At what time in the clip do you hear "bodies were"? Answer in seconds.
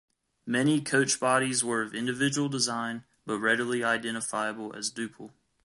1.19-1.83